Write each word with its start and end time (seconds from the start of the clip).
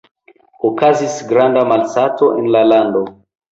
Okazis 0.69 1.17
granda 1.33 1.67
malsato 1.73 2.33
en 2.41 2.51
la 2.59 2.65
lando. 2.75 3.07